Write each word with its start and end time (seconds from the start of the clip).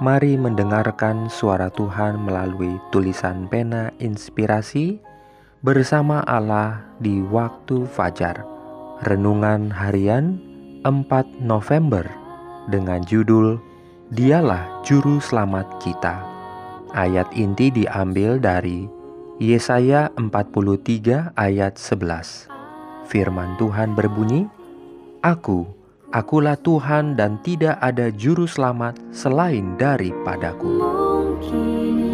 Mari 0.00 0.40
mendengarkan 0.40 1.28
suara 1.28 1.68
Tuhan 1.68 2.24
melalui 2.24 2.80
tulisan 2.88 3.44
pena 3.52 3.92
inspirasi 4.00 4.96
Bersama 5.60 6.24
Allah 6.24 6.88
di 7.04 7.20
waktu 7.20 7.84
fajar. 7.84 8.40
Renungan 9.04 9.68
harian 9.68 10.40
4 10.88 11.44
November 11.44 12.08
Dengan 12.72 13.04
judul 13.04 13.60
Dialah 14.08 14.80
Juru 14.88 15.20
Selamat 15.20 15.68
Kita. 15.84 16.24
Ayat 16.96 17.28
inti 17.36 17.68
diambil 17.68 18.40
dari 18.40 18.88
Yesaya 19.36 20.08
43 20.16 21.36
ayat 21.36 21.76
11 21.76 22.48
Firman 23.04 23.52
Tuhan 23.60 23.92
berbunyi, 23.92 24.48
Aku, 25.20 25.68
akulah 26.10 26.58
Tuhan 26.58 27.14
dan 27.14 27.38
tidak 27.42 27.78
ada 27.78 28.10
juru 28.10 28.46
selamat 28.46 28.98
selain 29.14 29.78
daripadaku. 29.78 30.82
Mungkin 30.82 32.09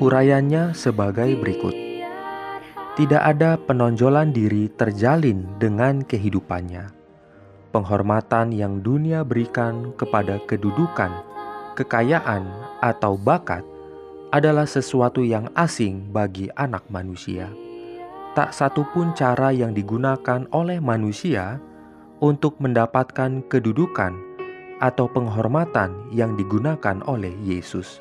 Urayanya 0.00 0.72
sebagai 0.72 1.28
berikut. 1.36 1.76
Tidak 2.96 3.20
ada 3.20 3.60
penonjolan 3.60 4.32
diri 4.32 4.72
terjalin 4.72 5.44
dengan 5.60 6.00
kehidupannya. 6.00 6.88
Penghormatan 7.68 8.48
yang 8.48 8.80
dunia 8.80 9.28
berikan 9.28 9.92
kepada 10.00 10.40
kedudukan, 10.48 11.12
kekayaan, 11.76 12.48
atau 12.80 13.20
bakat 13.20 13.60
adalah 14.32 14.64
sesuatu 14.64 15.20
yang 15.20 15.52
asing 15.52 16.08
bagi 16.08 16.48
anak 16.56 16.88
manusia. 16.88 17.52
Tak 18.32 18.56
satu 18.56 18.88
pun 18.96 19.12
cara 19.12 19.52
yang 19.52 19.76
digunakan 19.76 20.48
oleh 20.56 20.80
manusia 20.80 21.60
untuk 22.24 22.56
mendapatkan 22.56 23.44
kedudukan 23.52 24.16
atau 24.80 25.12
penghormatan 25.12 25.92
yang 26.08 26.40
digunakan 26.40 27.04
oleh 27.04 27.36
Yesus. 27.44 28.00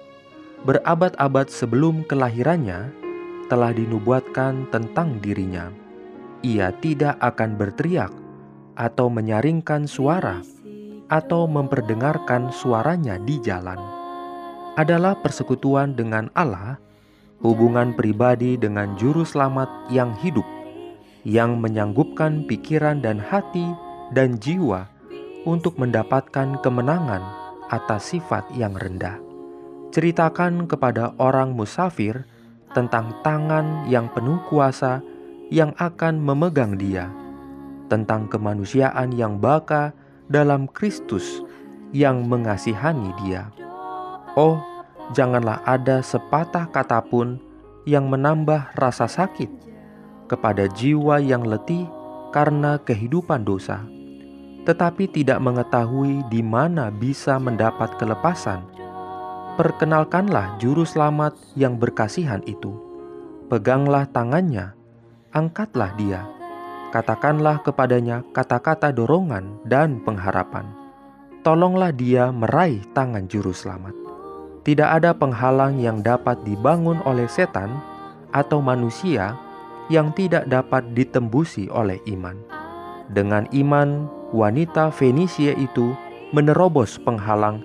Berabad-abad 0.68 1.48
sebelum 1.48 2.04
kelahirannya, 2.04 2.92
telah 3.48 3.72
dinubuatkan 3.72 4.68
tentang 4.70 5.24
dirinya. 5.24 5.72
Ia 6.44 6.76
tidak 6.84 7.16
akan 7.24 7.56
berteriak 7.56 8.12
atau 8.76 9.08
menyaringkan 9.08 9.88
suara 9.88 10.40
atau 11.08 11.48
memperdengarkan 11.48 12.52
suaranya 12.52 13.16
di 13.24 13.40
jalan. 13.40 13.80
Adalah 14.76 15.20
persekutuan 15.20 15.96
dengan 15.96 16.28
Allah, 16.36 16.80
hubungan 17.40 17.96
pribadi 17.96 18.56
dengan 18.56 19.00
juru 19.00 19.24
selamat 19.24 19.68
yang 19.92 20.12
hidup, 20.20 20.46
yang 21.24 21.60
menyanggupkan 21.60 22.44
pikiran 22.48 23.00
dan 23.00 23.20
hati 23.20 23.68
dan 24.12 24.36
jiwa 24.40 24.88
untuk 25.44 25.76
mendapatkan 25.80 26.60
kemenangan 26.60 27.24
atas 27.72 28.12
sifat 28.16 28.44
yang 28.56 28.76
rendah. 28.76 29.29
Ceritakan 29.90 30.70
kepada 30.70 31.18
orang 31.18 31.58
musafir 31.58 32.22
tentang 32.78 33.10
tangan 33.26 33.90
yang 33.90 34.06
penuh 34.14 34.38
kuasa 34.46 35.02
yang 35.50 35.74
akan 35.82 36.22
memegang 36.22 36.78
dia, 36.78 37.10
tentang 37.90 38.30
kemanusiaan 38.30 39.10
yang 39.18 39.42
baka 39.42 39.90
dalam 40.30 40.70
Kristus 40.70 41.42
yang 41.90 42.30
mengasihani 42.30 43.10
dia. 43.26 43.50
Oh, 44.38 44.62
janganlah 45.18 45.66
ada 45.66 46.06
sepatah 46.06 46.70
kata 46.70 47.02
pun 47.10 47.42
yang 47.90 48.14
menambah 48.14 48.78
rasa 48.78 49.10
sakit 49.10 49.50
kepada 50.30 50.70
jiwa 50.70 51.18
yang 51.18 51.42
letih 51.42 51.90
karena 52.30 52.78
kehidupan 52.78 53.42
dosa, 53.42 53.82
tetapi 54.70 55.10
tidak 55.10 55.42
mengetahui 55.42 56.22
di 56.30 56.46
mana 56.46 56.94
bisa 56.94 57.42
mendapat 57.42 57.98
kelepasan 57.98 58.79
perkenalkanlah 59.60 60.56
juru 60.56 60.88
selamat 60.88 61.36
yang 61.60 61.76
berkasihan 61.76 62.40
itu. 62.48 62.72
Peganglah 63.52 64.08
tangannya, 64.08 64.72
angkatlah 65.36 65.92
dia, 66.00 66.24
katakanlah 66.96 67.60
kepadanya 67.60 68.24
kata-kata 68.32 68.96
dorongan 68.96 69.60
dan 69.68 70.00
pengharapan. 70.08 70.64
Tolonglah 71.44 71.92
dia 71.92 72.32
meraih 72.32 72.80
tangan 72.96 73.28
juru 73.28 73.52
selamat. 73.52 73.92
Tidak 74.64 74.88
ada 74.88 75.12
penghalang 75.12 75.76
yang 75.76 76.00
dapat 76.00 76.40
dibangun 76.48 77.04
oleh 77.04 77.28
setan 77.28 77.84
atau 78.32 78.64
manusia 78.64 79.36
yang 79.92 80.16
tidak 80.16 80.48
dapat 80.48 80.88
ditembusi 80.96 81.68
oleh 81.68 82.00
iman. 82.08 82.40
Dengan 83.12 83.44
iman, 83.52 84.08
wanita 84.32 84.88
Fenisia 84.96 85.52
itu 85.60 85.92
menerobos 86.32 86.96
penghalang 87.04 87.60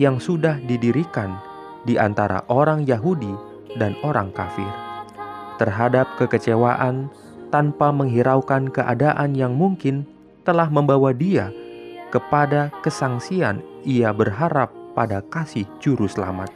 yang 0.00 0.16
sudah 0.16 0.56
didirikan 0.64 1.36
di 1.84 2.00
antara 2.00 2.40
orang 2.48 2.88
Yahudi 2.88 3.36
dan 3.76 3.92
orang 4.00 4.32
kafir. 4.32 4.68
Terhadap 5.60 6.08
kekecewaan 6.16 7.12
tanpa 7.52 7.92
menghiraukan 7.92 8.72
keadaan 8.72 9.36
yang 9.36 9.52
mungkin 9.52 10.08
telah 10.48 10.72
membawa 10.72 11.12
dia 11.12 11.52
kepada 12.08 12.72
kesangsian 12.80 13.60
ia 13.84 14.08
berharap 14.16 14.72
pada 14.96 15.20
kasih 15.28 15.68
juru 15.84 16.08
selamat. 16.08 16.48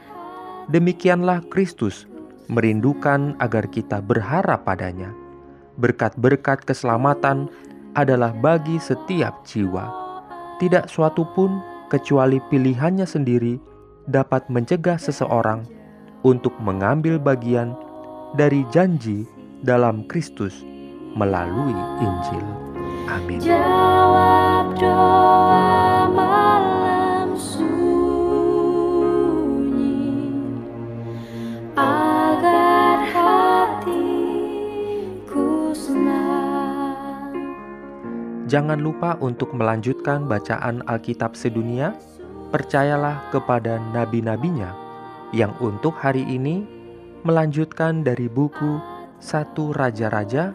Demikianlah 0.73 1.45
Kristus 1.53 2.09
merindukan 2.49 3.37
agar 3.37 3.69
kita 3.69 4.01
berharap 4.01 4.65
padanya. 4.65 5.13
Berkat-berkat 5.77 6.65
keselamatan 6.65 7.53
adalah 7.93 8.33
bagi 8.33 8.81
setiap 8.81 9.45
jiwa. 9.45 9.93
Tidak 10.57 10.89
suatu 10.89 11.29
pun 11.37 11.74
kecuali 11.95 12.43
pilihannya 12.51 13.07
sendiri 13.07 13.55
dapat 14.11 14.51
mencegah 14.51 14.99
seseorang 14.99 15.63
untuk 16.27 16.51
mengambil 16.59 17.23
bagian 17.23 17.71
dari 18.35 18.67
janji 18.75 19.23
dalam 19.63 20.03
Kristus 20.11 20.67
melalui 21.15 21.79
Injil. 22.03 22.47
Amin. 23.07 23.39
Jawab 23.39 24.75
doa 24.75 26.11
malam 26.11 26.74
Jangan 38.55 38.79
lupa 38.79 39.19
untuk 39.19 39.51
melanjutkan 39.51 40.31
bacaan 40.31 40.87
Alkitab 40.87 41.35
sedunia. 41.35 41.91
Percayalah 42.55 43.35
kepada 43.35 43.83
nabi-nabinya 43.91 44.71
yang 45.35 45.51
untuk 45.59 45.99
hari 45.99 46.23
ini 46.23 46.63
melanjutkan 47.27 48.07
dari 48.07 48.31
buku 48.31 48.79
Satu 49.19 49.75
Raja-Raja 49.75 50.55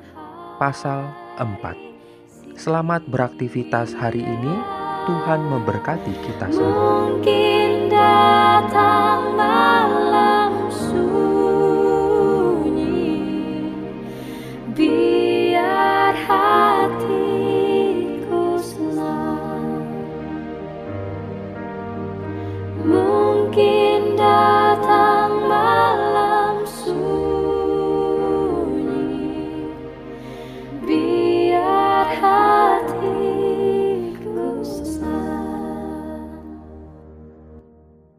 pasal 0.55 1.11
4. 1.43 2.55
Selamat 2.55 3.03
beraktivitas 3.03 3.91
hari 3.91 4.23
ini. 4.23 4.55
Tuhan 5.03 5.43
memberkati 5.43 6.13
kita 6.23 6.47
semua. 6.55 7.19